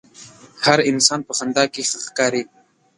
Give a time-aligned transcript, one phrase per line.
[0.65, 2.43] هر انسان په خندا کښې ښه ښکاري.